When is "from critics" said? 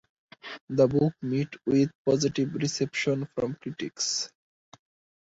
3.35-4.31